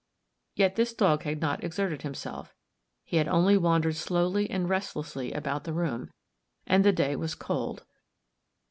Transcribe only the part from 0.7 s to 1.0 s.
this